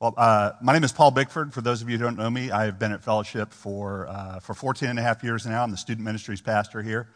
[0.00, 1.54] Well, uh, my name is Paul Bickford.
[1.54, 4.40] For those of you who don't know me, I have been at Fellowship for, uh,
[4.40, 5.62] for 14 and a half years now.
[5.62, 7.08] I'm the student ministries pastor here,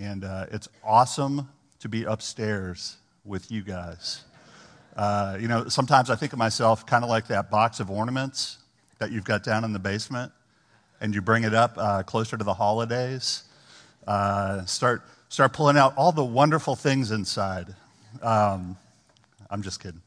[0.00, 4.24] and uh, it's awesome to be upstairs with you guys.
[4.96, 8.58] Uh, you know, sometimes I think of myself kind of like that box of ornaments
[8.98, 10.32] that you've got down in the basement,
[11.00, 13.44] and you bring it up uh, closer to the holidays.
[14.08, 17.76] Uh, start, start pulling out all the wonderful things inside.
[18.22, 18.76] Um,
[19.48, 20.02] I'm just kidding.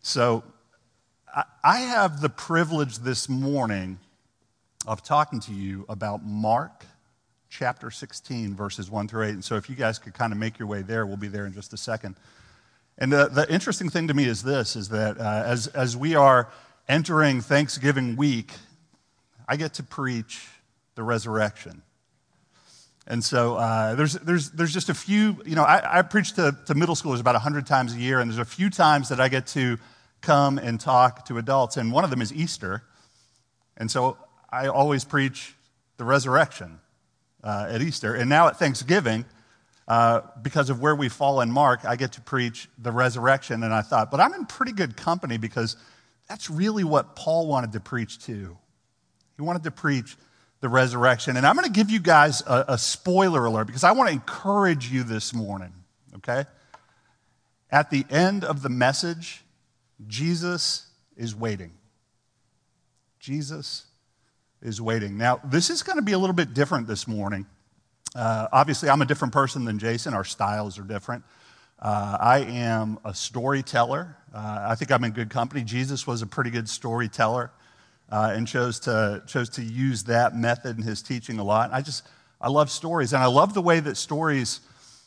[0.00, 0.44] So,
[1.62, 3.98] I have the privilege this morning
[4.86, 6.84] of talking to you about Mark
[7.48, 9.30] chapter 16, verses 1 through 8.
[9.30, 11.46] And so, if you guys could kind of make your way there, we'll be there
[11.46, 12.16] in just a second.
[12.98, 16.14] And the, the interesting thing to me is this is that uh, as, as we
[16.14, 16.48] are
[16.88, 18.52] entering Thanksgiving week,
[19.46, 20.48] I get to preach
[20.96, 21.82] the resurrection.
[23.06, 26.56] And so uh, there's, there's, there's just a few, you know, I, I preach to,
[26.66, 29.28] to middle schoolers about 100 times a year, and there's a few times that I
[29.28, 29.78] get to
[30.20, 32.82] come and talk to adults, and one of them is Easter.
[33.76, 34.18] And so
[34.50, 35.54] I always preach
[35.96, 36.80] the resurrection
[37.42, 38.14] uh, at Easter.
[38.14, 39.24] And now at Thanksgiving,
[39.88, 43.62] uh, because of where we fall in Mark, I get to preach the resurrection.
[43.62, 45.76] And I thought, but I'm in pretty good company because
[46.28, 48.56] that's really what Paul wanted to preach too.
[49.36, 50.16] He wanted to preach
[50.60, 51.36] the resurrection.
[51.36, 54.12] And I'm going to give you guys a, a spoiler alert because I want to
[54.12, 55.72] encourage you this morning,
[56.16, 56.44] okay?
[57.70, 59.42] At the end of the message,
[60.06, 61.72] Jesus is waiting.
[63.18, 63.84] Jesus
[64.62, 65.18] is waiting.
[65.18, 67.46] Now, this is going to be a little bit different this morning.
[68.14, 70.14] Uh, obviously, I'm a different person than Jason.
[70.14, 71.24] Our styles are different.
[71.78, 74.16] Uh, I am a storyteller.
[74.34, 75.62] Uh, I think I'm in good company.
[75.62, 77.50] Jesus was a pretty good storyteller
[78.10, 81.70] uh, and chose to, chose to use that method in his teaching a lot.
[81.72, 82.06] I just,
[82.40, 83.12] I love stories.
[83.12, 84.60] And I love the way that stories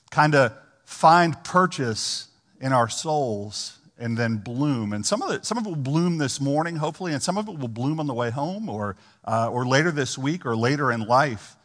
[0.09, 0.53] kind of
[0.86, 2.27] find purchase
[2.59, 4.94] in our souls and then bloom.
[4.94, 7.47] And some of it, some of it will bloom this morning, hopefully, and some of
[7.47, 10.91] it will bloom on the way home or, uh, or later this week or later
[10.91, 11.55] in life.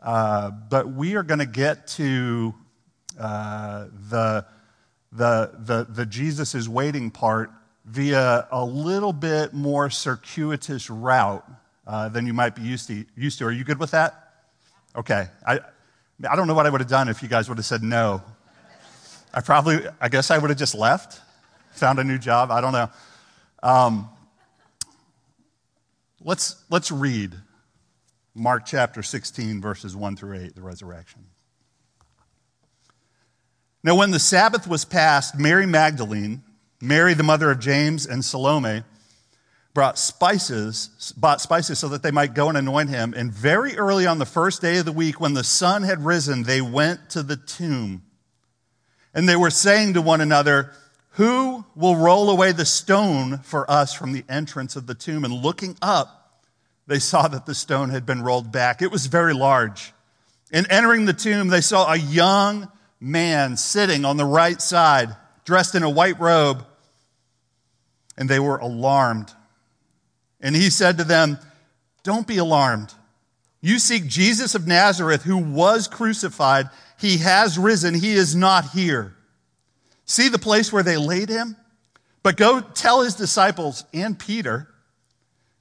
[0.00, 2.54] Uh, but we are going to get to
[3.18, 4.44] uh, the,
[5.12, 7.50] the, the, the Jesus is waiting part
[7.86, 11.44] via a little bit more circuitous route
[11.86, 13.46] uh, than you might be used to, used to.
[13.46, 14.32] Are you good with that?
[14.96, 15.28] Okay.
[15.46, 15.60] I,
[16.28, 18.22] I don't know what I would have done if you guys would have said no.
[19.32, 21.20] I probably, I guess I would have just left
[21.74, 22.50] found a new job.
[22.50, 22.90] I don't know.
[23.62, 24.08] Um,
[26.22, 27.34] let's, let's read
[28.34, 31.26] Mark chapter 16, verses 1 through 8, the resurrection.
[33.82, 36.42] Now, when the Sabbath was passed, Mary Magdalene,
[36.80, 38.82] Mary, the mother of James, and Salome
[39.74, 43.12] brought spices, bought spices so that they might go and anoint him.
[43.14, 46.44] And very early on the first day of the week, when the sun had risen,
[46.44, 48.04] they went to the tomb.
[49.12, 50.72] And they were saying to one another,
[51.14, 55.24] who will roll away the stone for us from the entrance of the tomb?
[55.24, 56.42] And looking up,
[56.86, 58.82] they saw that the stone had been rolled back.
[58.82, 59.92] It was very large.
[60.52, 62.68] And entering the tomb, they saw a young
[63.00, 65.14] man sitting on the right side,
[65.44, 66.66] dressed in a white robe,
[68.16, 69.32] and they were alarmed.
[70.40, 71.38] And he said to them,
[72.02, 72.92] Don't be alarmed.
[73.60, 76.70] You seek Jesus of Nazareth, who was crucified.
[76.98, 77.94] He has risen.
[77.94, 79.14] He is not here.
[80.06, 81.56] See the place where they laid him?
[82.22, 84.68] But go tell his disciples and Peter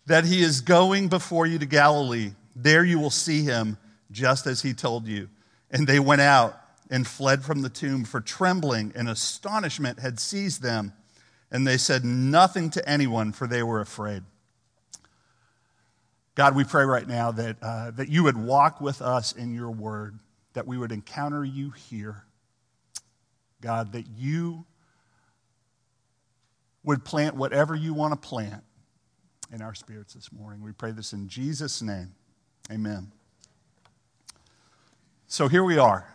[0.05, 2.31] that he is going before you to Galilee.
[2.55, 3.77] There you will see him
[4.11, 5.29] just as he told you.
[5.71, 6.59] And they went out
[6.89, 10.93] and fled from the tomb, for trembling and astonishment had seized them.
[11.51, 14.23] And they said nothing to anyone, for they were afraid.
[16.35, 19.71] God, we pray right now that, uh, that you would walk with us in your
[19.71, 20.19] word,
[20.53, 22.25] that we would encounter you here
[23.63, 24.65] God, that you
[26.83, 28.61] would plant whatever you want to plant
[29.53, 30.61] in our spirits this morning.
[30.61, 32.11] We pray this in Jesus' name.
[32.69, 33.13] Amen.
[35.27, 36.05] So here we are,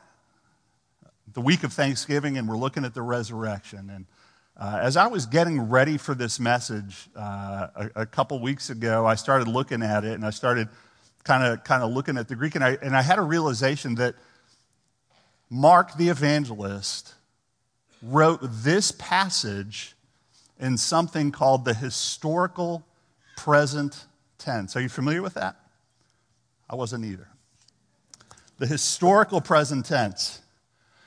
[1.32, 3.90] the week of Thanksgiving, and we're looking at the resurrection.
[3.90, 4.06] And
[4.54, 9.06] uh, as I was getting ready for this message uh, a, a, couple weeks ago,
[9.06, 10.68] I started looking at it and I started
[11.24, 13.94] kind of kind of looking at the Greek, and I, and I had a realization
[13.94, 14.16] that
[15.48, 17.14] Mark the evangelist
[18.02, 19.94] wrote this passage
[20.58, 22.84] in something called the historical
[23.36, 24.06] present
[24.38, 24.76] tense.
[24.76, 25.56] Are you familiar with that?
[26.68, 27.28] I wasn't either.
[28.58, 30.40] The historical present tense.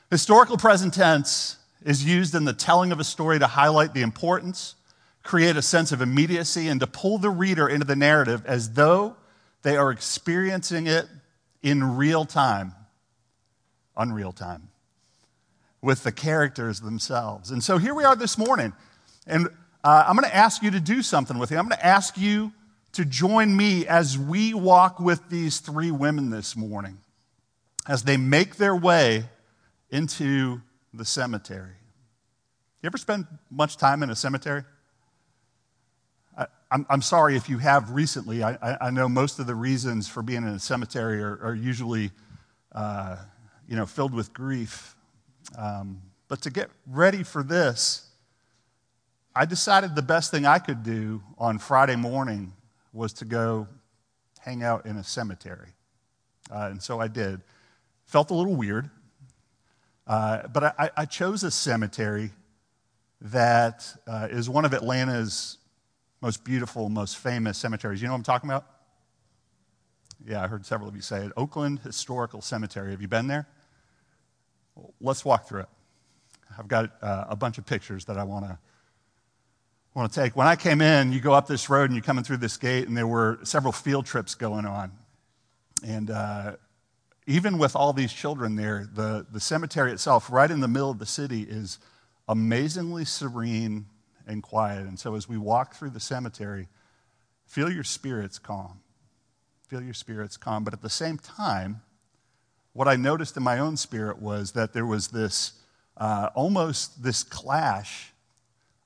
[0.09, 4.75] Historical present tense is used in the telling of a story to highlight the importance,
[5.23, 9.15] create a sense of immediacy, and to pull the reader into the narrative as though
[9.63, 11.07] they are experiencing it
[11.61, 12.73] in real time,
[13.95, 14.70] unreal time
[15.81, 17.51] with the characters themselves.
[17.51, 18.74] And so here we are this morning.
[19.25, 19.48] And
[19.83, 21.57] uh, I'm going to ask you to do something with you.
[21.57, 22.51] I'm going to ask you
[22.94, 27.00] to join me as we walk with these three women this morning
[27.88, 29.25] as they make their way
[29.89, 30.62] into
[30.94, 31.74] the cemetery.
[32.81, 34.63] You ever spend much time in a cemetery?
[36.38, 36.48] I,
[36.89, 38.44] am sorry if you have recently.
[38.44, 42.12] I, I, know most of the reasons for being in a cemetery are, are usually,
[42.72, 43.18] uh,
[43.68, 44.95] you know, filled with grief.
[45.57, 48.07] Um, but to get ready for this,
[49.36, 52.53] I decided the best thing I could do on Friday morning
[52.94, 53.68] was to go
[54.39, 55.69] hang out in a cemetery.
[56.51, 57.42] Uh, and so I did.
[58.06, 58.89] Felt a little weird,
[60.06, 62.31] uh, but I, I, chose a cemetery
[63.21, 65.59] that uh, is one of Atlanta's
[66.21, 68.01] most beautiful, most famous cemeteries.
[68.01, 68.65] You know what I'm talking about?
[70.25, 71.31] Yeah, I heard several of you say it.
[71.38, 72.92] Oakland Historical Cemetery.
[72.92, 73.47] Have you been there?
[75.00, 75.69] Let's walk through it.
[76.57, 78.57] I've got uh, a bunch of pictures that I want to
[79.94, 80.36] want to take.
[80.36, 82.88] When I came in, you go up this road and you're coming through this gate,
[82.88, 84.92] and there were several field trips going on.
[85.86, 86.56] And uh,
[87.28, 91.00] even with all these children there, the, the cemetery itself, right in the middle of
[91.00, 91.80] the city, is
[92.28, 93.86] amazingly serene
[94.28, 94.86] and quiet.
[94.86, 96.69] And so as we walk through the cemetery,
[97.45, 98.80] feel your spirits calm.
[99.68, 100.63] Feel your spirits calm.
[100.63, 101.81] But at the same time,
[102.73, 105.53] what I noticed in my own spirit was that there was this
[105.97, 108.12] uh, almost this clash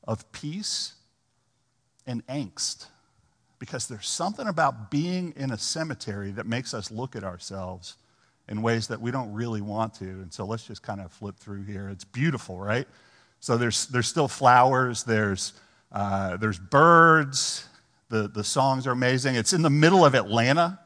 [0.05, 0.93] of peace
[2.05, 2.87] and angst.
[3.57, 7.95] Because there's something about being in a cemetery that makes us look at ourselves
[8.49, 10.05] in ways that we don't really want to.
[10.05, 11.89] And so let's just kind of flip through here.
[11.89, 12.87] It's beautiful, right?
[13.39, 15.53] So there's, there's still flowers, there's,
[15.91, 17.67] uh, there's birds,
[18.09, 19.35] the, the songs are amazing.
[19.35, 20.79] It's in the middle of Atlanta.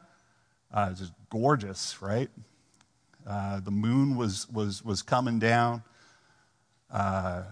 [0.72, 2.30] Uh, it's just gorgeous, right?
[3.30, 5.84] Uh, the moon was, was, was coming down.
[6.92, 7.44] Uh,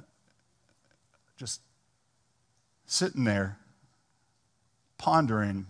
[1.37, 1.61] just
[2.85, 3.59] sitting there
[4.97, 5.67] pondering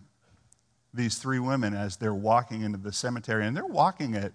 [0.95, 3.47] these three women as they're walking into the cemetery.
[3.47, 4.33] And they're walking at,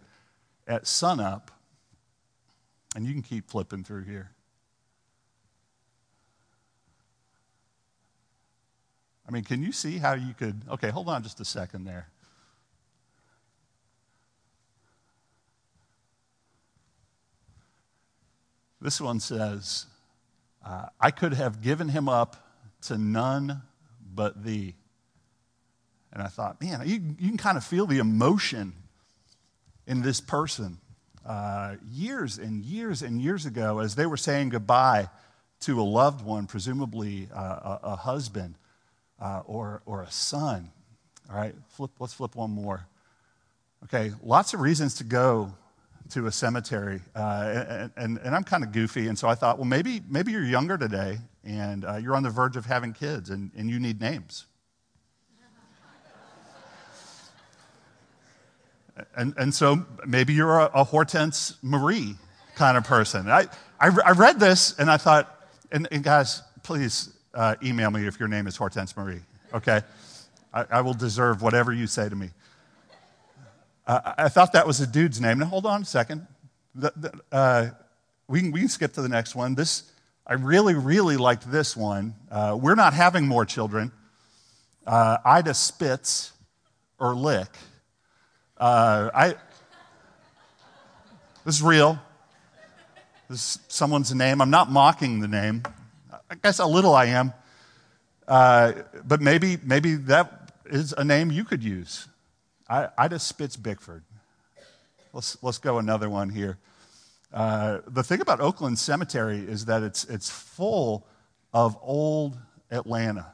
[0.68, 1.50] at sunup.
[2.96, 4.30] And you can keep flipping through here.
[9.28, 10.62] I mean, can you see how you could?
[10.70, 12.10] Okay, hold on just a second there.
[18.84, 19.86] This one says,
[20.66, 22.36] uh, I could have given him up
[22.82, 23.62] to none
[24.14, 24.76] but thee.
[26.12, 28.74] And I thought, man, you, you can kind of feel the emotion
[29.88, 30.80] in this person.
[31.26, 35.08] Uh, years and years and years ago, as they were saying goodbye
[35.62, 38.56] to a loved one, presumably uh, a, a, husband
[39.22, 40.70] uh, or, or a son.
[41.30, 42.86] All right, flip, let's flip one more.
[43.86, 45.54] Okay, lots of reasons to go
[46.10, 47.02] to a cemetery.
[47.16, 50.44] Uh, and, and, I'm kind of goofy, and so I thought, well, maybe, maybe you're
[50.44, 54.00] younger today and uh, you're on the verge of having kids and, and you need
[54.00, 54.46] names.
[59.16, 62.16] and, and so maybe you're a, a, Hortense Marie
[62.56, 63.30] kind of person.
[63.30, 63.48] I,
[63.80, 68.20] I, I read this and I thought, and, and guys, please uh, email me if
[68.20, 69.22] your name is Hortense Marie,
[69.54, 69.82] okay?
[70.54, 72.30] I, I will deserve whatever you say to me.
[73.86, 75.40] Uh, I thought that was a dude's name.
[75.40, 76.26] Now, hold on a second.
[76.74, 77.70] The, the, uh,
[78.28, 79.56] we, can, we can skip to the next one.
[79.56, 79.92] This,
[80.26, 82.16] I really, really liked this one.
[82.32, 83.92] Uh, we're not having more children.
[84.88, 86.32] Uh, Ida Spitz
[86.98, 87.50] or Lick.
[88.58, 89.36] Uh, I,
[91.44, 92.00] this is real.
[93.30, 94.42] This is someone's name.
[94.42, 95.64] I'm not mocking the name.
[96.30, 97.34] I guess a little I am.
[98.28, 98.72] Uh,
[99.06, 102.08] but maybe, maybe that is a name you could use.
[102.70, 104.04] I, Ida Spitz Bickford.
[105.12, 106.58] Let's, let's go another one here.
[107.34, 111.06] Uh, the thing about Oakland Cemetery is that it's, it's full
[111.54, 112.38] of old
[112.72, 113.34] Atlanta,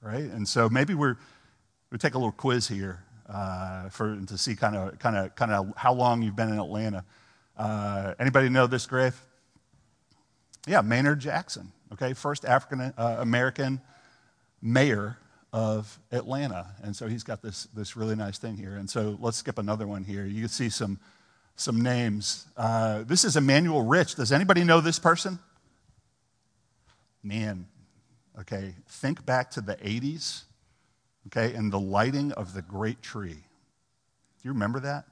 [0.00, 0.24] right?
[0.24, 1.16] And so maybe we're,
[1.90, 5.52] we take a little quiz here uh, for, to see kind of, kind of, kind
[5.52, 7.04] of how long you've been in Atlanta.
[7.56, 9.20] Uh, anybody know this grave?
[10.66, 12.12] Yeah, Maynard Jackson, okay?
[12.12, 13.80] First African uh, American
[14.60, 15.16] mayor
[15.52, 16.66] of Atlanta.
[16.82, 18.76] And so he's got this, this really nice thing here.
[18.76, 20.24] And so let's skip another one here.
[20.24, 20.98] You can see some,
[21.56, 22.46] some names.
[22.56, 24.16] Uh, this is Emmanuel Rich.
[24.16, 25.38] Does anybody know this person?
[27.22, 27.66] Man,
[28.40, 30.42] okay, think back to the 80s,
[31.26, 33.30] okay, and the lighting of the great tree.
[33.30, 35.04] Do you remember that?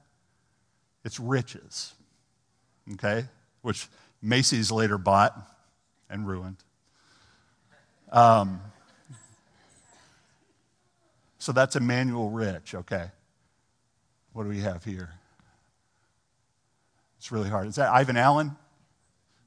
[1.03, 1.93] It's Rich's,
[2.93, 3.25] okay,
[3.61, 3.87] which
[4.21, 5.37] Macy's later bought
[6.09, 6.57] and ruined.
[8.11, 8.61] Um,
[11.47, 13.05] so that's Emmanuel Rich, okay.
[14.33, 15.11] What do we have here?
[17.19, 17.67] It's really hard.
[17.67, 18.53] Is that Ivan Allen?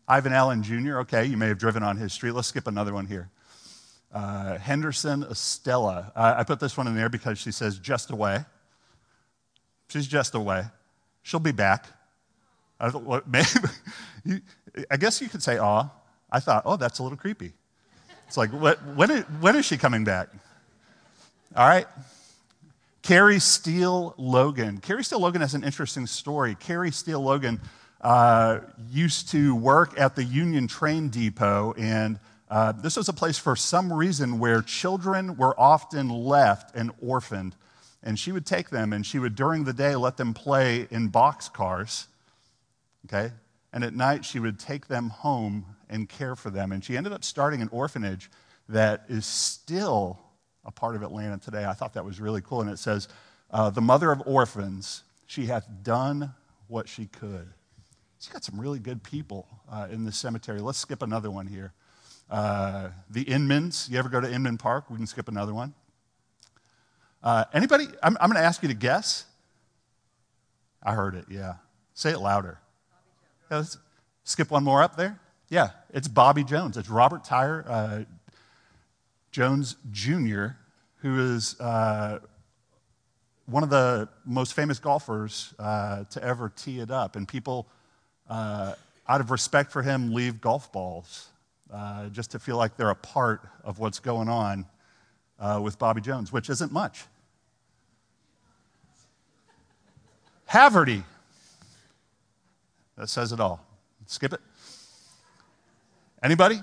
[0.09, 2.31] Ivan Allen Jr., okay, you may have driven on his street.
[2.31, 3.29] Let's skip another one here.
[4.15, 6.11] Uh, Henderson Estella.
[6.17, 8.47] I put this one in there because she says just away.
[9.89, 10.63] She's just away.
[11.21, 11.85] She'll be back.
[12.81, 13.29] I, thought,
[14.25, 14.41] maybe,
[14.91, 15.91] I guess you could say, aw.
[16.33, 17.53] I thought, oh, that's a little creepy.
[18.27, 20.31] It's like, what, when, is, when is she coming back?
[21.57, 21.89] All right.
[23.03, 24.79] Carrie Steele Logan.
[24.79, 26.55] Carrie Steele Logan has an interesting story.
[26.55, 27.61] Carrie Steele Logan
[28.01, 33.37] uh, used to work at the Union Train Depot, and uh, this was a place
[33.37, 37.57] for some reason where children were often left and orphaned.
[38.05, 41.09] And she would take them and she would, during the day, let them play in
[41.09, 42.07] box cars.
[43.07, 43.33] Okay?
[43.73, 46.71] And at night, she would take them home and care for them.
[46.71, 48.31] And she ended up starting an orphanage
[48.69, 50.21] that is still
[50.65, 51.65] a part of Atlanta today.
[51.65, 52.61] I thought that was really cool.
[52.61, 53.09] And it says,
[53.51, 56.35] uh, The mother of orphans, she hath done
[56.69, 57.49] what she could.
[58.19, 60.61] She's got some really good people uh, in this cemetery.
[60.61, 61.73] Let's skip another one here.
[62.31, 64.91] Uh, the Inmans, you ever go to Inman Park?
[64.91, 65.75] We can skip another one.
[67.23, 67.87] Uh, anybody?
[68.03, 69.25] I'm, I'm going to ask you to guess.
[70.83, 71.55] I heard it, yeah.
[71.95, 72.59] Say it louder.
[73.51, 73.65] Yeah,
[74.25, 75.19] skip one more up there.
[75.49, 76.77] Yeah, it's Bobby Jones.
[76.77, 78.05] It's Robert Tyre uh,
[79.31, 80.47] Jones Jr.,
[80.97, 82.19] who is uh,
[83.47, 87.17] one of the most famous golfers uh, to ever tee it up.
[87.17, 87.67] And people,
[88.29, 88.75] uh,
[89.09, 91.29] out of respect for him, leave golf balls
[91.73, 94.67] uh, just to feel like they're a part of what's going on
[95.39, 97.05] uh, with Bobby Jones, which isn't much.
[100.49, 101.05] Haverty.
[102.97, 103.65] That says it all.
[104.07, 104.41] Skip it.
[106.23, 106.61] Anybody?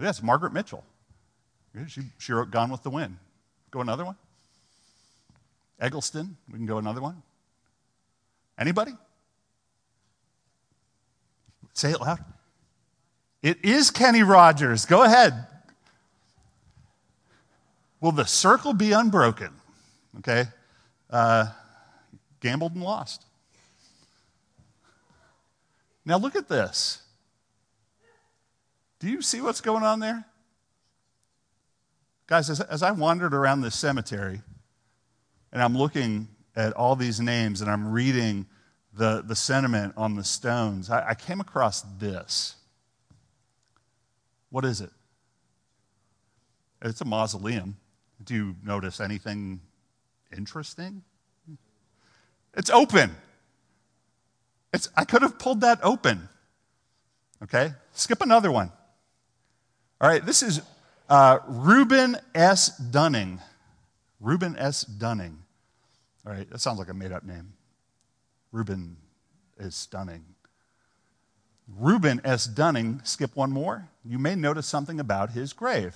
[0.00, 0.84] Yes, Margaret Mitchell.
[1.86, 3.16] She, she wrote Gone with the Wind.
[3.70, 4.16] Go another one.
[5.80, 6.36] Eggleston.
[6.50, 7.22] We can go another one.
[8.58, 8.92] Anybody?
[11.72, 12.18] Say it loud.
[13.42, 14.84] It is Kenny Rogers.
[14.84, 15.46] Go ahead.
[18.00, 19.50] Will the circle be unbroken?
[20.18, 20.44] Okay.
[21.08, 21.46] Uh,
[22.40, 23.24] gambled and lost.
[26.04, 27.02] Now look at this.
[29.00, 30.24] Do you see what's going on there?
[32.26, 34.42] Guys, as, as I wandered around this cemetery
[35.52, 38.46] and I'm looking at all these names and I'm reading
[38.92, 42.54] the, the sentiment on the stones, I, I came across this.
[44.50, 44.90] What is it?
[46.82, 47.76] It's a mausoleum.
[48.22, 49.60] Do you notice anything
[50.36, 51.02] interesting?
[52.54, 53.16] It's open.
[54.74, 56.28] It's, I could have pulled that open.
[57.42, 57.72] Okay?
[57.92, 58.70] Skip another one.
[60.00, 60.62] All right, this is
[61.10, 62.74] uh, Reuben S.
[62.78, 63.38] Dunning.
[64.18, 64.82] Reuben S.
[64.82, 65.38] Dunning.
[66.26, 67.52] All right, that sounds like a made up name.
[68.50, 68.96] Reuben
[69.58, 70.24] is stunning.
[71.78, 72.46] Reuben S.
[72.46, 73.88] Dunning, skip one more.
[74.04, 75.94] You may notice something about his grave.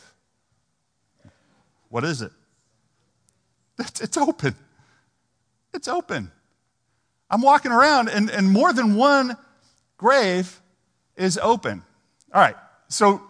[1.88, 2.32] What is it?
[3.78, 4.54] It's, it's open.
[5.72, 6.30] It's open.
[7.30, 9.36] I'm walking around, and, and more than one
[9.96, 10.60] grave
[11.16, 11.82] is open.
[12.32, 12.56] All right,
[12.88, 13.22] so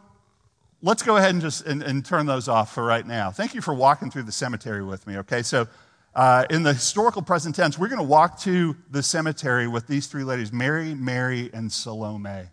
[0.85, 3.31] let's go ahead and just and, and turn those off for right now.
[3.31, 5.43] Thank you for walking through the cemetery with me, okay?
[5.43, 5.67] So,
[6.15, 10.07] uh, in the historical present tense, we're going to walk to the cemetery with these
[10.07, 12.51] three ladies Mary, Mary, and Salome.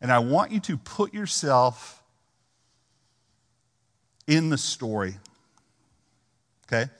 [0.00, 2.02] And I want you to put yourself
[4.26, 5.14] in the story.
[6.66, 6.90] Okay?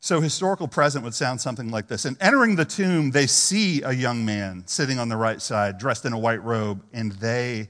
[0.00, 2.04] So, historical present would sound something like this.
[2.04, 6.04] And entering the tomb, they see a young man sitting on the right side, dressed
[6.04, 7.68] in a white robe, and they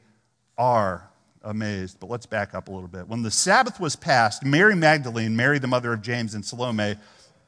[0.58, 1.08] are
[1.42, 1.98] amazed.
[2.00, 3.08] But let's back up a little bit.
[3.08, 6.96] When the Sabbath was passed, Mary Magdalene, Mary the mother of James and Salome,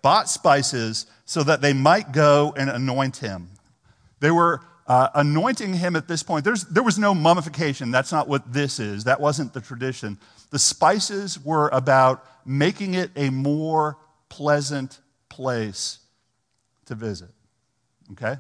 [0.01, 3.51] bought spices so that they might go and anoint him.
[4.21, 6.45] They were uh, anointing him at this point.
[6.45, 7.91] There's, there was no mummification.
[7.91, 9.05] That's not what this is.
[9.05, 10.19] That wasn't the tradition.
[10.51, 13.99] The spices were about making it a more
[14.31, 15.99] pleasant place
[16.87, 17.31] to visit.
[18.13, 18.37] Okay?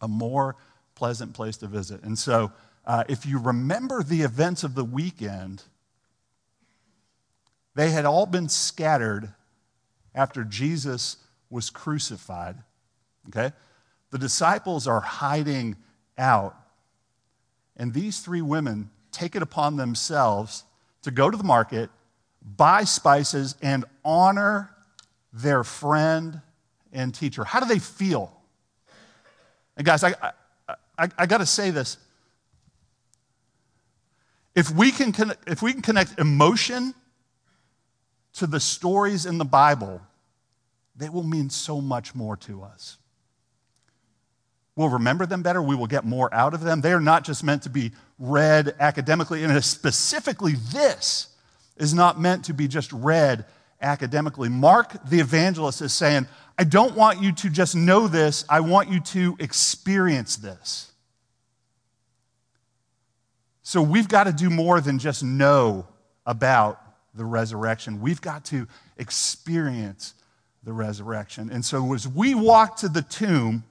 [0.00, 0.56] A more
[0.96, 2.02] pleasant place to visit.
[2.02, 2.50] And so,
[2.84, 5.62] uh, if you remember the events of the weekend,
[7.74, 9.32] they had all been scattered
[10.14, 12.56] after Jesus was crucified.
[13.28, 13.52] Okay?
[14.10, 15.76] The disciples are hiding
[16.18, 16.56] out.
[17.76, 20.64] And these three women take it upon themselves
[21.02, 21.90] to go to the market,
[22.42, 24.71] buy spices, and honor
[25.32, 26.40] their friend
[26.92, 27.44] and teacher.
[27.44, 28.32] How do they feel?
[29.76, 31.96] And guys, I, I, I, I got to say this.
[34.54, 35.14] If we, can
[35.46, 36.94] if we can connect emotion
[38.34, 40.02] to the stories in the Bible,
[40.94, 42.98] they will mean so much more to us.
[44.76, 45.62] We'll remember them better.
[45.62, 46.80] We will get more out of them.
[46.80, 51.28] They are not just meant to be read academically, and specifically, this
[51.76, 53.44] is not meant to be just read
[53.82, 54.48] academically.
[54.48, 56.26] Mark the evangelist is saying,
[56.58, 60.92] I don't want you to just know this, I want you to experience this.
[63.62, 65.86] So we've got to do more than just know
[66.26, 66.80] about
[67.14, 68.00] the resurrection.
[68.00, 70.14] We've got to experience
[70.64, 71.50] the resurrection.
[71.50, 73.64] And so as we walk to the tomb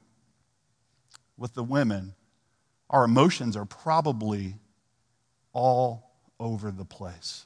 [1.37, 2.13] with the women,
[2.89, 4.55] our emotions are probably
[5.53, 7.45] all over the place.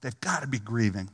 [0.00, 1.10] They've got to be grieving.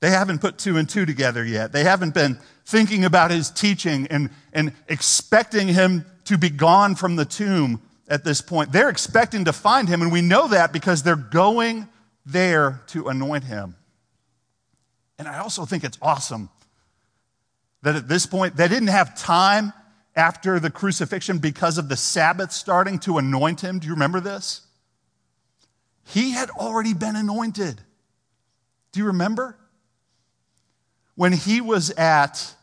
[0.00, 1.72] They haven't put two and two together yet.
[1.72, 7.16] They haven't been thinking about his teaching and, and expecting him to be gone from
[7.16, 8.72] the tomb at this point.
[8.72, 11.88] They're expecting to find him, and we know that because they're going
[12.26, 13.76] there to anoint him.
[15.18, 16.50] And I also think it's awesome
[17.82, 19.72] that at this point, they didn't have time
[20.14, 23.78] after the crucifixion because of the Sabbath starting to anoint him.
[23.78, 24.65] Do you remember this?
[26.06, 27.80] He had already been anointed.
[28.92, 29.56] Do you remember?
[31.16, 32.54] When he was at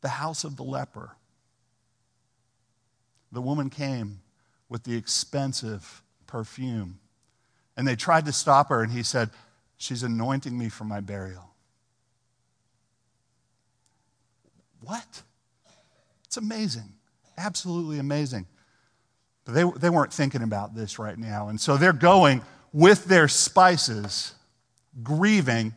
[0.00, 1.12] the house of the leper,
[3.30, 4.20] the woman came
[4.68, 6.98] with the expensive perfume.
[7.76, 9.30] And they tried to stop her, and he said,
[9.76, 11.50] She's anointing me for my burial.
[14.80, 15.22] What?
[16.24, 16.94] It's amazing.
[17.36, 18.46] Absolutely amazing.
[19.44, 21.48] But they, they weren't thinking about this right now.
[21.48, 24.34] And so they're going with their spices,
[25.02, 25.74] grieving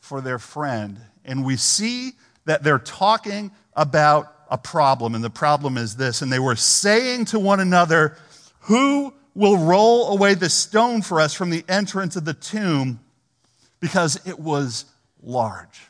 [0.00, 0.98] for their friend.
[1.24, 2.12] And we see
[2.46, 5.14] that they're talking about a problem.
[5.14, 6.22] And the problem is this.
[6.22, 8.16] And they were saying to one another,
[8.60, 13.00] Who will roll away the stone for us from the entrance of the tomb?
[13.80, 14.86] Because it was
[15.22, 15.88] large.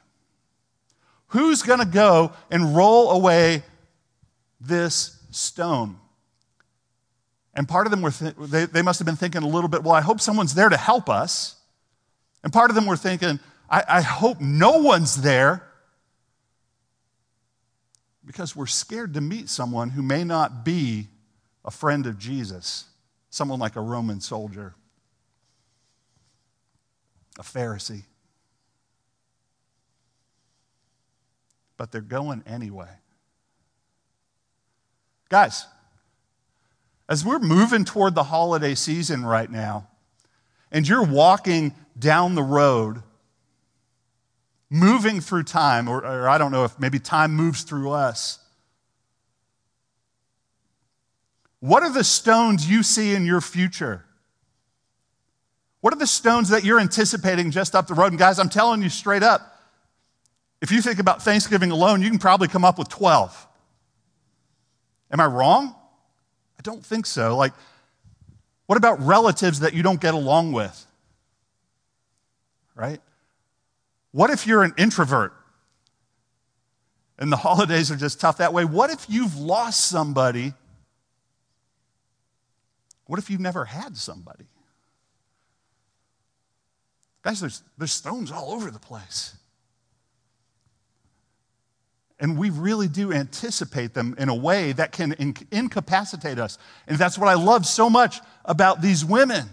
[1.28, 3.62] Who's going to go and roll away
[4.61, 5.99] this stone?
[7.54, 9.83] And part of them were, th- they, they must have been thinking a little bit,
[9.83, 11.57] well, I hope someone's there to help us.
[12.42, 13.38] And part of them were thinking,
[13.70, 15.62] I, I hope no one's there
[18.26, 21.09] because we're scared to meet someone who may not be
[21.64, 22.85] a friend of Jesus,
[23.31, 24.74] someone like a Roman soldier,
[27.38, 28.02] a Pharisee.
[31.76, 32.88] But they're going anyway.
[35.29, 35.66] Guys,
[37.09, 39.88] as we're moving toward the holiday season right now,
[40.71, 43.03] and you're walking down the road,
[44.71, 48.38] moving through time, or, or, I don't know if maybe time moves through us.
[51.61, 54.05] What are the stones you see in your future?
[55.81, 58.12] What are the stones that you're anticipating just up the road?
[58.12, 59.55] And guys, I'm telling you straight up,
[60.61, 63.47] if you think about Thanksgiving alone, you can probably come up with 12.
[65.11, 65.75] Am I wrong?
[66.64, 67.37] Don't think so.
[67.37, 67.53] Like,
[68.66, 70.87] what about relatives that you don't get along with?
[72.74, 73.00] Right?
[74.11, 75.33] What if you're an introvert
[77.18, 78.64] and the holidays are just tough that way?
[78.64, 80.55] What if you've lost somebody?
[83.07, 84.46] What if you've never had somebody?
[87.22, 89.37] Guys, there's, there's stones all over the place.
[92.24, 95.12] And we really do anticipate them in a way that can
[95.50, 96.56] incapacitate us.
[96.87, 99.46] And that's what I love so much about these women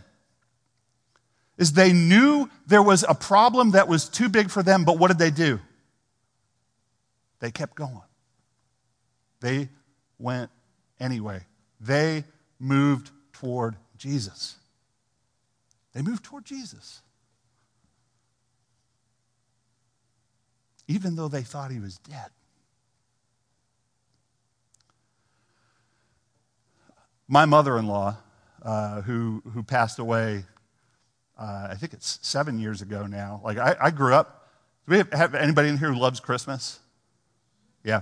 [1.57, 5.09] is they knew there was a problem that was too big for them, but what
[5.09, 5.59] did they do?
[7.41, 8.07] They kept going.
[9.41, 9.67] They
[10.17, 10.49] went
[10.97, 11.41] anyway.
[11.81, 12.23] They
[12.57, 14.55] moved toward Jesus.
[15.91, 17.01] They moved toward Jesus.
[20.87, 22.29] Even though they thought he was dead.
[27.31, 28.17] My mother in law,
[28.61, 30.43] uh, who, who passed away,
[31.39, 33.39] uh, I think it's seven years ago now.
[33.41, 34.49] Like, I, I grew up.
[34.85, 36.79] Do we have, have, anybody in here who loves Christmas?
[37.85, 38.01] Yeah.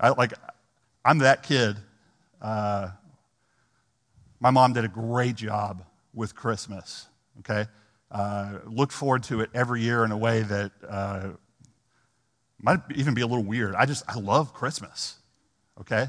[0.00, 0.32] I, like,
[1.04, 1.76] I'm that kid.
[2.42, 2.88] Uh,
[4.40, 7.06] my mom did a great job with Christmas,
[7.38, 7.70] okay?
[8.10, 11.28] Uh, look forward to it every year in a way that uh,
[12.60, 13.76] might even be a little weird.
[13.76, 15.18] I just, I love Christmas,
[15.80, 16.08] okay?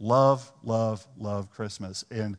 [0.00, 2.04] Love, love, love Christmas.
[2.10, 2.38] And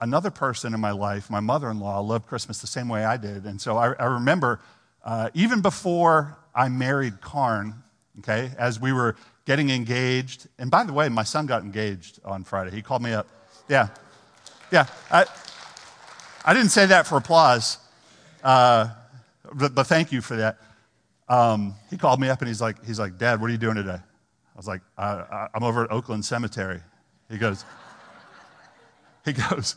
[0.00, 3.16] another person in my life, my mother in law, loved Christmas the same way I
[3.16, 3.44] did.
[3.44, 4.60] And so I, I remember
[5.04, 7.74] uh, even before I married Karn,
[8.18, 12.42] okay, as we were getting engaged, and by the way, my son got engaged on
[12.42, 12.72] Friday.
[12.72, 13.28] He called me up.
[13.68, 13.88] Yeah.
[14.72, 14.86] Yeah.
[15.10, 15.26] I,
[16.44, 17.78] I didn't say that for applause,
[18.42, 18.88] uh,
[19.54, 20.58] but, but thank you for that.
[21.28, 23.76] um, he called me up and he's like, he's like, Dad, what are you doing
[23.76, 23.98] today?
[24.56, 26.80] I was like, I, am over at Oakland Cemetery.
[27.28, 27.66] He goes,
[29.26, 29.76] he goes,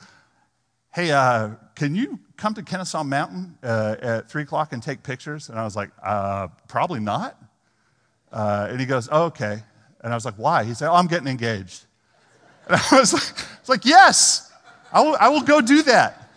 [0.94, 5.50] hey, uh, can you come to Kennesaw Mountain uh, at 3 o'clock and take pictures?
[5.50, 7.38] And I was like, uh, probably not.
[8.32, 9.62] Uh, and he goes, oh, okay.
[10.02, 10.64] And I was like, why?
[10.64, 11.86] He said, oh, I'm getting engaged.
[12.70, 14.52] And I was like, I was like yes,
[14.94, 16.30] I will, I will go do that.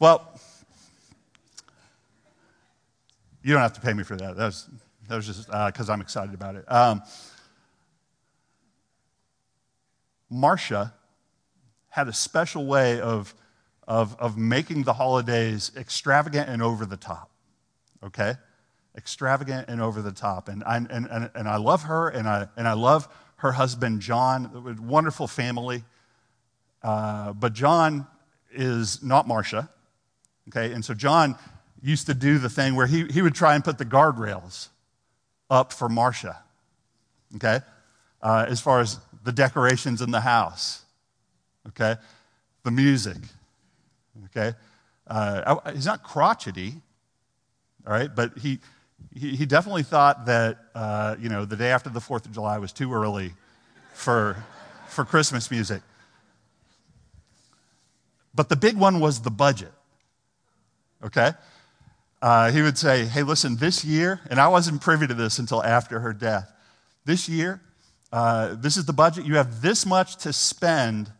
[0.00, 0.38] Well,
[3.42, 4.36] you don't have to pay me for that.
[4.36, 4.68] That was,
[5.08, 6.64] that was just because uh, I'm excited about it.
[6.70, 7.02] Um,
[10.28, 10.92] Marcia
[11.88, 13.34] had a special way of,
[13.86, 17.30] of, of making the holidays extravagant and over the top,
[18.04, 18.34] okay?
[18.96, 20.48] Extravagant and over the top.
[20.48, 24.00] And I, and, and, and I love her, and I, and I love her husband,
[24.00, 25.84] John, wonderful family.
[26.82, 28.06] Uh, but John
[28.52, 29.70] is not Marcia,
[30.48, 30.72] okay?
[30.72, 31.36] And so John
[31.82, 34.68] used to do the thing where he, he would try and put the guardrails
[35.50, 36.38] up for Marcia,
[37.36, 37.60] okay?
[38.22, 40.86] Uh, as far as the decorations in the house
[41.68, 41.96] okay?
[42.62, 43.18] The music,
[44.26, 44.56] okay?
[45.06, 46.74] Uh, he's not crotchety,
[47.86, 48.12] all right?
[48.12, 48.58] But he,
[49.14, 52.58] he, he definitely thought that, uh, you know, the day after the 4th of July
[52.58, 53.32] was too early
[53.94, 54.42] for,
[54.88, 55.82] for Christmas music.
[58.34, 59.72] But the big one was the budget,
[61.04, 61.32] okay?
[62.22, 65.62] Uh, he would say, hey, listen, this year, and I wasn't privy to this until
[65.62, 66.50] after her death,
[67.04, 67.60] this year,
[68.12, 69.26] uh, this is the budget.
[69.26, 71.10] You have this much to spend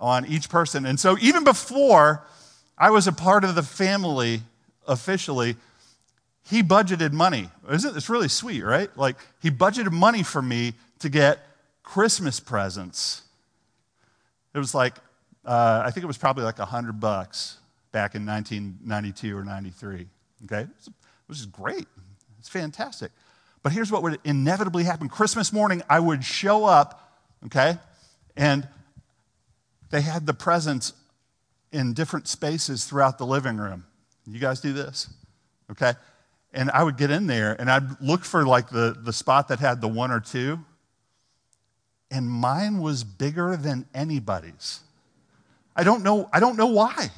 [0.00, 0.86] on each person.
[0.86, 2.24] And so, even before
[2.76, 4.40] I was a part of the family
[4.88, 5.56] officially,
[6.48, 7.48] he budgeted money.
[7.70, 8.94] Isn't this really sweet, right?
[8.96, 11.46] Like, he budgeted money for me to get
[11.82, 13.22] Christmas presents.
[14.54, 14.96] It was like,
[15.44, 17.58] uh, I think it was probably like a 100 bucks
[17.92, 20.06] back in 1992 or 93.
[20.44, 20.66] Okay?
[21.26, 21.86] Which is great.
[22.38, 23.12] It's fantastic.
[23.62, 27.78] But here's what would inevitably happen Christmas morning, I would show up, okay?
[28.36, 28.66] And
[29.90, 30.94] they had the presents
[31.72, 33.84] in different spaces throughout the living room.
[34.26, 35.08] You guys do this?
[35.70, 35.92] Okay?
[36.52, 39.60] And I would get in there and I'd look for like the, the spot that
[39.60, 40.58] had the one or two.
[42.10, 44.80] And mine was bigger than anybody's.
[45.76, 47.10] I don't know, I don't know why.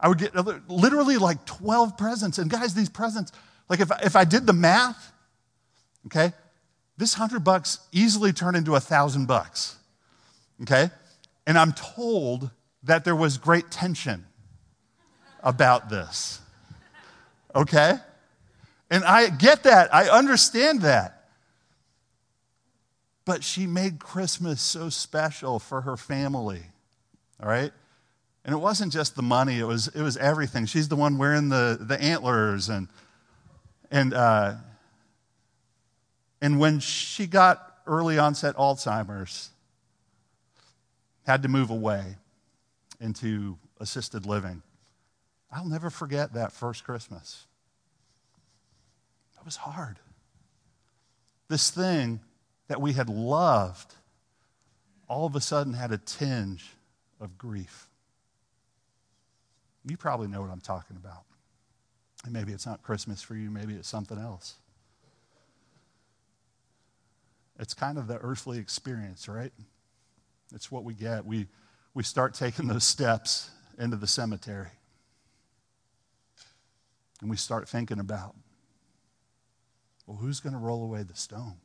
[0.00, 0.34] I would get
[0.70, 2.38] literally like 12 presents.
[2.38, 3.32] And guys, these presents,
[3.68, 5.12] like if, if I did the math,
[6.06, 6.32] okay,
[6.96, 9.76] this hundred bucks easily turned into a thousand bucks.
[10.62, 10.90] Okay?
[11.46, 12.50] And I'm told
[12.84, 14.26] that there was great tension
[15.42, 16.40] about this.
[17.54, 17.94] Okay?
[18.90, 19.94] And I get that.
[19.94, 21.28] I understand that.
[23.24, 26.62] But she made Christmas so special for her family.
[27.42, 27.72] All right?
[28.48, 30.64] And it wasn't just the money, it was, it was everything.
[30.64, 32.70] She's the one wearing the, the antlers.
[32.70, 32.88] And,
[33.90, 34.54] and, uh,
[36.40, 39.50] and when she got early onset Alzheimer's,
[41.26, 42.16] had to move away
[43.02, 44.62] into assisted living.
[45.52, 47.44] I'll never forget that first Christmas.
[49.38, 49.98] It was hard.
[51.48, 52.20] This thing
[52.68, 53.92] that we had loved
[55.06, 56.66] all of a sudden had a tinge
[57.20, 57.87] of grief.
[59.88, 61.24] You probably know what I'm talking about.
[62.24, 64.54] And maybe it's not Christmas for you, maybe it's something else.
[67.58, 69.52] It's kind of the earthly experience, right?
[70.54, 71.24] It's what we get.
[71.24, 71.46] We,
[71.94, 74.68] we start taking those steps into the cemetery.
[77.20, 78.36] And we start thinking about,
[80.06, 81.56] well, who's going to roll away the stone?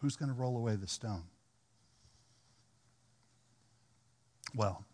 [0.00, 1.24] Who's going to roll away the stone?
[4.54, 4.84] Well,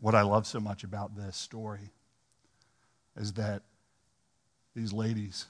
[0.00, 1.92] what I love so much about this story
[3.16, 3.62] is that
[4.74, 5.46] these ladies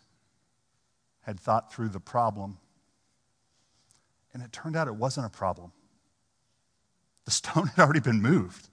[1.22, 2.58] had thought through the problem
[4.32, 5.72] and it turned out it wasn't a problem.
[7.24, 8.68] The stone had already been moved.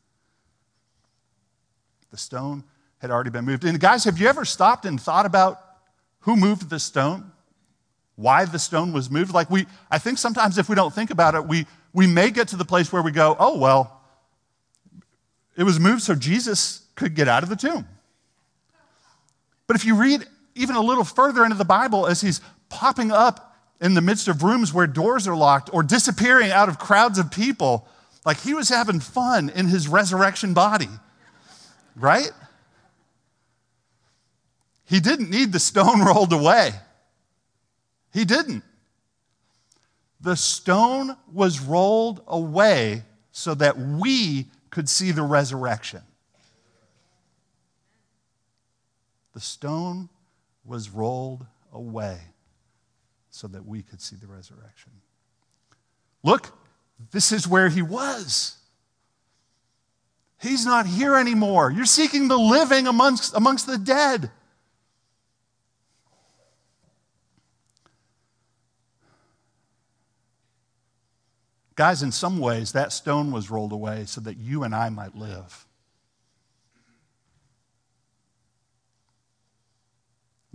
[2.11, 2.63] The stone
[2.99, 3.63] had already been moved.
[3.63, 5.61] And guys, have you ever stopped and thought about
[6.21, 7.31] who moved the stone?
[8.15, 9.33] Why the stone was moved?
[9.33, 12.47] Like we, I think sometimes if we don't think about it, we, we may get
[12.49, 13.96] to the place where we go, oh, well,
[15.57, 17.87] it was moved so Jesus could get out of the tomb.
[19.65, 23.55] But if you read even a little further into the Bible as he's popping up
[23.79, 27.31] in the midst of rooms where doors are locked or disappearing out of crowds of
[27.31, 27.87] people.
[28.25, 30.89] Like he was having fun in his resurrection body,
[31.95, 32.31] right?
[34.85, 36.71] He didn't need the stone rolled away.
[38.13, 38.63] He didn't.
[40.19, 46.01] The stone was rolled away so that we could see the resurrection.
[49.37, 50.09] the stone
[50.65, 52.17] was rolled away
[53.29, 54.91] so that we could see the resurrection.
[56.23, 56.57] Look,
[57.11, 58.57] this is where he was.
[60.41, 61.69] He's not here anymore.
[61.69, 64.31] You're seeking the living amongst, amongst the dead.
[71.77, 75.15] Guys, in some ways, that stone was rolled away so that you and I might
[75.15, 75.65] live.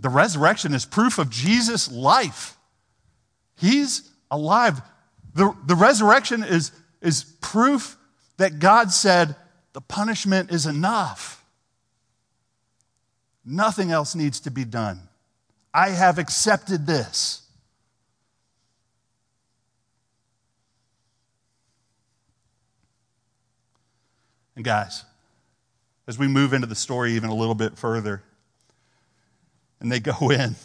[0.01, 2.57] The resurrection is proof of Jesus' life.
[3.55, 4.81] He's alive.
[5.33, 7.95] The, the resurrection is, is proof
[8.35, 9.37] that God said
[9.71, 11.41] the punishment is enough.
[13.45, 14.99] Nothing else needs to be done.
[15.73, 17.42] I have accepted this.
[24.55, 25.05] And guys,
[26.07, 28.23] as we move into the story even a little bit further,
[29.79, 30.55] and they go in,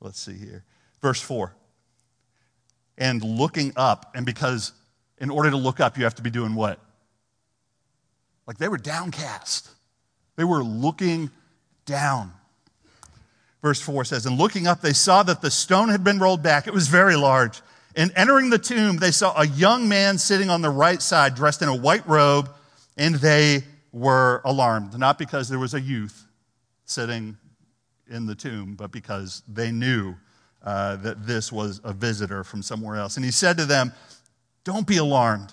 [0.00, 0.64] let's see here.
[1.00, 1.54] Verse 4.
[2.96, 4.72] And looking up, and because
[5.18, 6.78] in order to look up, you have to be doing what?
[8.46, 9.70] Like they were downcast.
[10.36, 11.30] They were looking
[11.86, 12.32] down.
[13.62, 16.66] Verse 4 says, And looking up, they saw that the stone had been rolled back.
[16.66, 17.62] It was very large.
[17.96, 21.62] And entering the tomb, they saw a young man sitting on the right side, dressed
[21.62, 22.50] in a white robe,
[22.96, 24.98] and they were alarmed.
[24.98, 26.26] Not because there was a youth
[26.84, 27.36] sitting
[28.08, 30.14] in the tomb, but because they knew
[30.62, 33.16] uh, that this was a visitor from somewhere else.
[33.16, 33.92] And he said to them,
[34.64, 35.52] Don't be alarmed.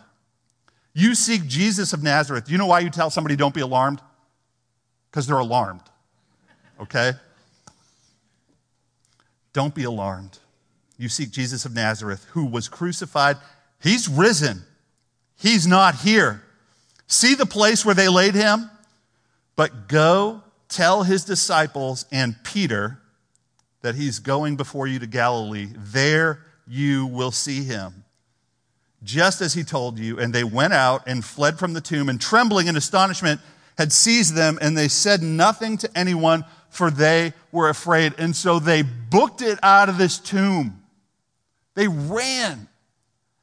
[0.94, 2.50] You seek Jesus of Nazareth.
[2.50, 4.02] You know why you tell somebody don't be alarmed?
[5.10, 5.82] Because they're alarmed.
[6.80, 7.14] Okay?
[9.54, 10.40] Don't be alarmed
[11.02, 13.38] you seek Jesus of Nazareth, who was crucified.
[13.82, 14.64] He's risen.
[15.36, 16.44] He's not here.
[17.08, 18.70] See the place where they laid him?
[19.56, 23.00] But go tell his disciples and Peter
[23.82, 25.70] that he's going before you to Galilee.
[25.76, 28.06] There you will see him.
[29.04, 30.20] Just as he told you.
[30.20, 33.42] And they went out and fled from the tomb, and trembling in astonishment
[33.78, 38.14] had seized them, and they said nothing to anyone, for they were afraid.
[38.20, 40.81] And so they booked it out of this tomb.
[41.76, 42.68] They ran.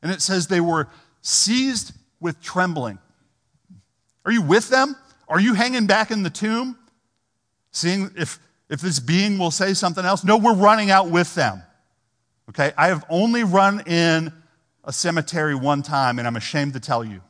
[0.02, 0.88] And it says they were
[1.22, 2.98] seized with trembling.
[4.24, 4.96] Are you with them?
[5.28, 6.78] Are you hanging back in the tomb?
[7.70, 8.38] Seeing if,
[8.68, 10.24] if this being will say something else?
[10.24, 11.62] No, we're running out with them.
[12.48, 12.72] Okay?
[12.76, 14.32] I have only run in
[14.84, 17.20] a cemetery one time, and I'm ashamed to tell you.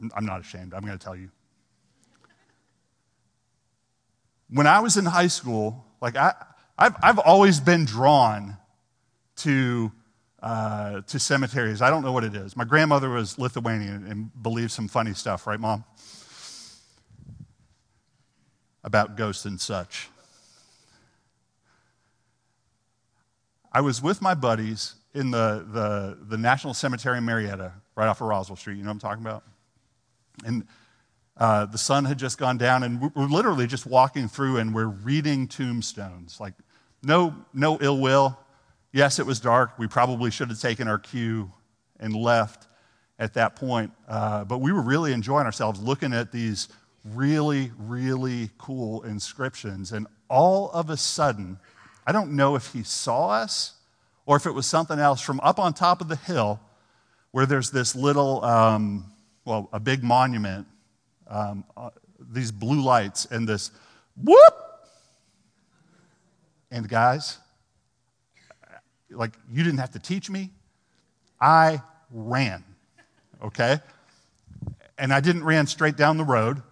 [0.00, 1.30] I'm, I'm not ashamed, I'm going to tell you.
[4.48, 6.34] When I was in high school, like I,
[6.80, 8.56] I've, I've always been drawn
[9.36, 9.92] to,
[10.42, 11.82] uh, to cemeteries.
[11.82, 12.56] I don't know what it is.
[12.56, 15.84] My grandmother was Lithuanian and believed some funny stuff, right, Mom?
[18.82, 20.08] About ghosts and such.
[23.70, 28.22] I was with my buddies in the, the, the National Cemetery in Marietta, right off
[28.22, 28.78] of Roswell Street.
[28.78, 29.44] You know what I'm talking about?
[30.46, 30.66] And
[31.36, 34.86] uh, the sun had just gone down, and we're literally just walking through and we're
[34.86, 36.54] reading tombstones, like
[37.02, 38.38] no, no ill will.
[38.92, 39.78] Yes, it was dark.
[39.78, 41.50] We probably should have taken our cue
[41.98, 42.66] and left
[43.18, 43.92] at that point.
[44.08, 46.68] Uh, but we were really enjoying ourselves looking at these
[47.04, 49.92] really, really cool inscriptions.
[49.92, 51.58] And all of a sudden,
[52.06, 53.74] I don't know if he saw us
[54.26, 56.60] or if it was something else from up on top of the hill
[57.30, 59.04] where there's this little, um,
[59.44, 60.66] well, a big monument,
[61.28, 63.70] um, uh, these blue lights, and this
[64.16, 64.69] whoop
[66.70, 67.38] and guys,
[69.10, 70.50] like you didn't have to teach me.
[71.40, 72.64] I ran,
[73.42, 73.80] okay?
[74.98, 76.62] And I didn't ran straight down the road.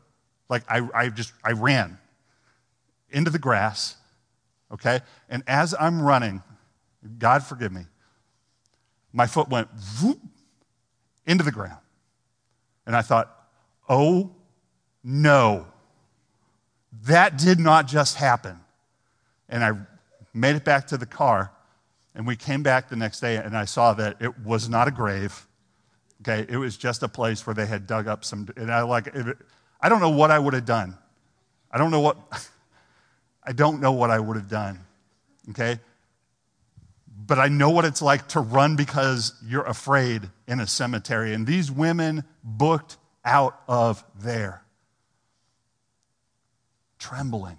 [0.48, 1.98] Like I, I just, I ran
[3.10, 3.96] into the grass,
[4.72, 5.00] okay?
[5.28, 6.42] And as I'm running,
[7.18, 7.86] God forgive me,
[9.12, 9.68] my foot went
[10.02, 10.20] whoop,
[11.26, 11.80] into the ground.
[12.86, 13.30] And I thought,
[13.88, 14.30] oh
[15.04, 15.66] no,
[17.04, 18.58] that did not just happen.
[19.48, 19.72] And I
[20.34, 21.52] made it back to the car,
[22.14, 24.90] and we came back the next day, and I saw that it was not a
[24.90, 25.46] grave.
[26.22, 28.48] Okay, it was just a place where they had dug up some.
[28.56, 29.36] And I like, it,
[29.80, 30.96] I don't know what I would have done.
[31.70, 32.16] I don't know what.
[33.44, 34.80] I don't know what I would have done.
[35.50, 35.78] Okay,
[37.26, 41.34] but I know what it's like to run because you're afraid in a cemetery.
[41.34, 44.62] And these women booked out of there,
[46.98, 47.58] trembling.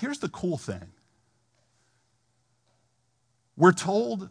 [0.00, 0.90] Here's the cool thing
[3.56, 4.28] we're told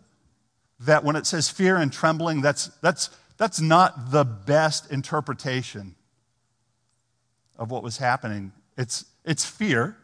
[0.79, 5.95] that when it says fear and trembling, that's, that's, that's not the best interpretation
[7.57, 8.51] of what was happening.
[8.77, 9.95] It's, it's fear,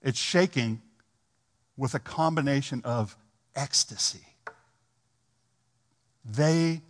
[0.00, 0.80] it's shaking
[1.76, 3.16] with a combination of
[3.56, 4.26] ecstasy.
[6.24, 6.82] They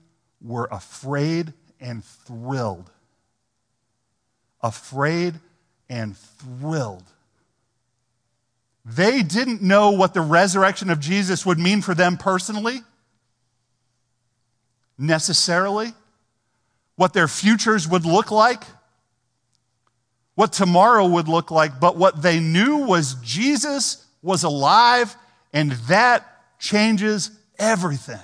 [0.43, 2.91] were afraid and thrilled.
[4.61, 5.41] Afraid
[5.89, 7.05] and thrilled.
[8.85, 12.81] They didn't know what the resurrection of Jesus would mean for them personally,
[14.99, 15.93] necessarily,
[16.97, 18.65] what their futures would look like,
[20.35, 25.15] what tomorrow would look like, but what they knew was Jesus was alive,
[25.53, 26.27] and that
[26.59, 28.19] changes everything.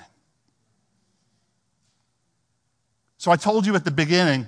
[3.17, 4.47] So I told you at the beginning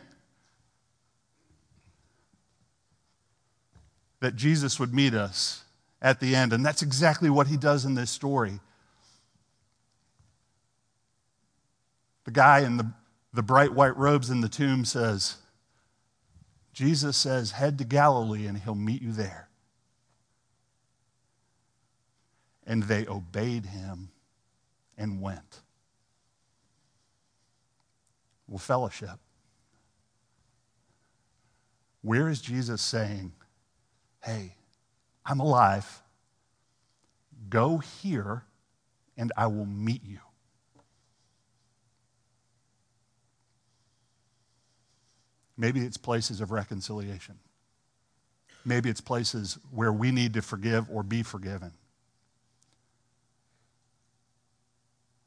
[4.22, 5.64] that Jesus would meet us
[6.02, 8.60] at the end, and that's exactly what he does in this story.
[12.24, 12.92] The guy in the,
[13.34, 15.38] the bright white robes in the tomb says,
[16.74, 19.50] Jesus says, Head to Galilee and he'll meet you there.
[22.66, 24.10] And they obeyed him
[24.98, 25.62] and went.
[28.48, 29.20] Well, fellowship.
[32.02, 33.34] Where is Jesus saying,
[34.24, 34.56] Hey,
[35.26, 36.02] I'm alive.
[37.50, 38.44] Go here
[39.18, 40.20] and I will meet you.
[45.58, 47.38] Maybe it's places of reconciliation.
[48.66, 51.72] Maybe it's places where we need to forgive or be forgiven.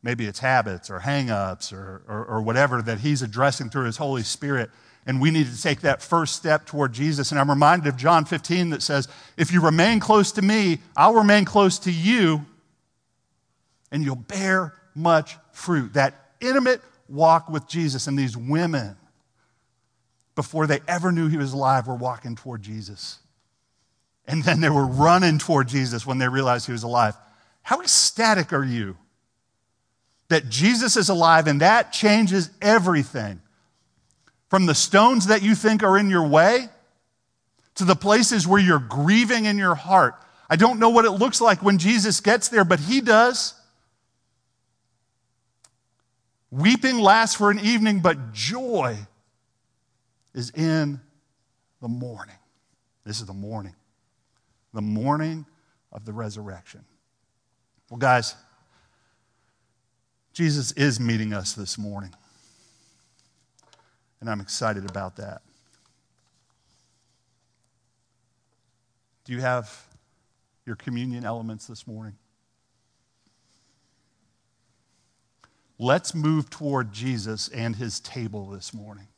[0.03, 4.23] Maybe it's habits or hangups or, or, or whatever that he's addressing through his Holy
[4.23, 4.71] Spirit.
[5.07, 7.31] And we need to take that first step toward Jesus.
[7.31, 11.15] And I'm reminded of John 15 that says, If you remain close to me, I'll
[11.15, 12.47] remain close to you,
[13.93, 15.93] and you'll bear much fruit.
[15.93, 18.07] That intimate walk with Jesus.
[18.07, 18.97] And these women,
[20.35, 23.19] before they ever knew he was alive, were walking toward Jesus.
[24.27, 27.15] And then they were running toward Jesus when they realized he was alive.
[27.63, 28.97] How ecstatic are you
[30.29, 33.41] that Jesus is alive, and that changes everything.
[34.55, 36.69] From the stones that you think are in your way
[37.75, 40.15] to the places where you're grieving in your heart.
[40.49, 43.53] I don't know what it looks like when Jesus gets there, but he does.
[46.53, 48.97] Weeping lasts for an evening, but joy
[50.35, 51.01] is in
[51.83, 52.37] the morning.
[53.05, 53.75] This is the morning,
[54.73, 55.47] the morning
[55.91, 56.85] of the resurrection.
[57.91, 58.37] Well, guys,
[60.33, 62.15] Jesus is meeting us this morning.
[64.25, 65.43] And I'm excited about that.
[69.27, 69.87] Do you have
[70.65, 72.15] your communion elements this morning?
[75.79, 79.09] Let's move toward Jesus and his table this morning.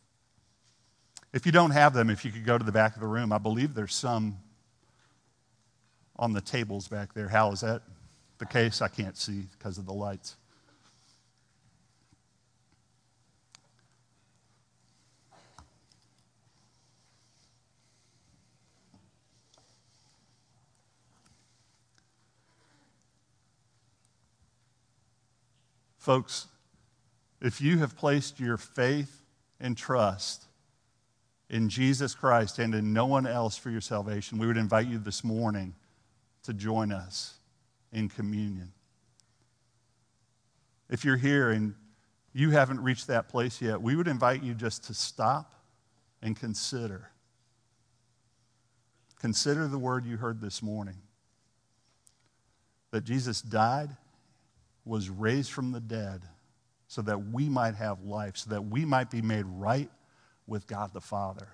[1.33, 3.33] If you don't have them, if you could go to the back of the room,
[3.33, 4.39] I believe there's some
[6.17, 7.29] on the tables back there.
[7.29, 7.83] Hal, is that
[8.39, 8.83] the case?
[8.83, 10.35] I can't see because of the lights.
[26.07, 26.47] Folks,
[27.41, 29.25] if you have placed your faith
[29.59, 30.45] and trust
[31.51, 34.99] in Jesus Christ and in no one else for your salvation, we would invite you
[34.99, 35.75] this morning
[36.45, 37.35] to join us
[37.93, 38.71] in communion.
[40.89, 41.75] If you're here and
[42.33, 45.55] you haven't reached that place yet, we would invite you just to stop
[46.23, 47.11] and consider.
[49.19, 50.99] Consider the word you heard this morning
[52.93, 53.91] that Jesus died
[54.87, 56.23] was raised from the dead
[56.89, 59.91] so that we might have life, so that we might be made right
[60.47, 61.49] with God the Father.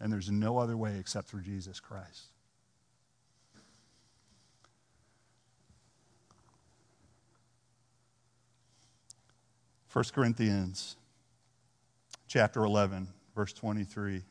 [0.00, 2.28] And there's no other way except through Jesus Christ.
[9.88, 10.96] First Corinthians
[12.26, 14.22] chapter 11, verse 23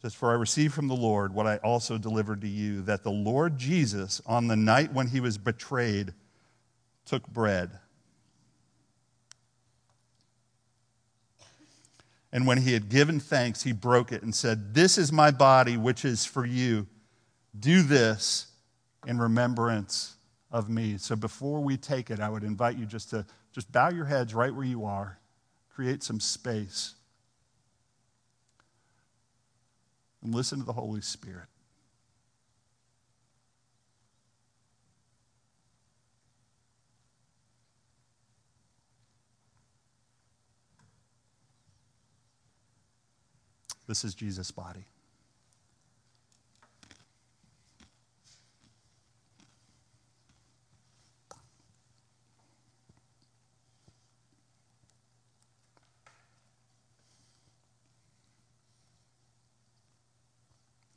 [0.00, 3.10] says, For I received from the Lord what I also delivered to you, that the
[3.10, 6.14] Lord Jesus, on the night when he was betrayed,
[7.04, 7.70] took bread.
[12.32, 15.76] And when he had given thanks, he broke it and said, This is my body,
[15.76, 16.86] which is for you.
[17.58, 18.46] Do this
[19.06, 20.16] in remembrance
[20.52, 20.96] of me.
[20.98, 24.34] So before we take it, I would invite you just to just bow your heads
[24.34, 25.18] right where you are,
[25.74, 26.94] create some space,
[30.22, 31.46] and listen to the Holy Spirit.
[43.90, 44.84] This is Jesus' body.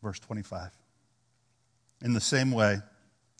[0.03, 0.69] Verse 25.
[2.03, 2.77] In the same way,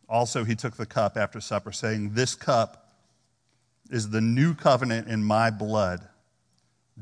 [0.09, 2.95] also he took the cup after supper, saying, This cup
[3.91, 6.07] is the new covenant in my blood.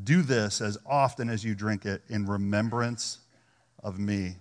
[0.03, 3.19] Do this as often as you drink it in remembrance
[3.83, 4.37] of me.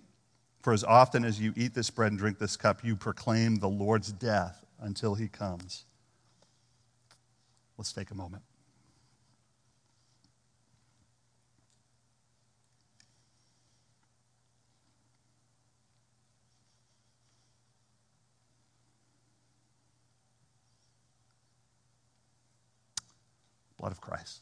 [0.62, 3.68] For as often as you eat this bread and drink this cup, you proclaim the
[3.68, 5.84] Lord's death until he comes.
[7.76, 8.42] Let's take a moment.
[23.78, 24.40] Blood of Christ.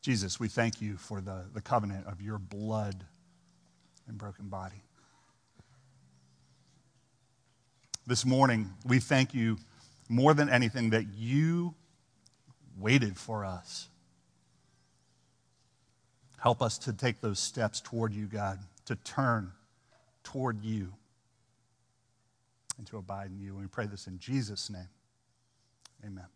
[0.00, 3.04] Jesus, we thank you for the, the covenant of your blood
[4.06, 4.82] and broken body.
[8.06, 9.58] This morning, we thank you
[10.08, 11.74] more than anything that you
[12.78, 13.88] waited for us.
[16.38, 19.52] Help us to take those steps toward you, God, to turn
[20.22, 20.92] toward you
[22.78, 23.50] and to abide in you.
[23.54, 24.88] And we pray this in Jesus' name.
[26.06, 26.26] Amen.